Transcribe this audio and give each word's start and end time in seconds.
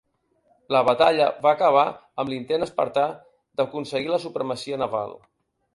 La 0.75 0.79
batalla 0.87 1.27
va 1.43 1.51
acabar 1.51 1.83
amb 2.23 2.33
l'intent 2.33 2.67
espartà 2.69 3.07
d'aconseguir 3.61 4.13
la 4.17 4.23
supremacia 4.27 4.85
naval. 4.87 5.19